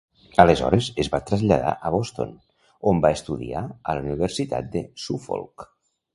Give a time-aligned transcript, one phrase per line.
[0.43, 2.31] Aleshores es va traslladar a Boston,
[2.93, 5.71] on va estudiar a la Universitat de Suffolk.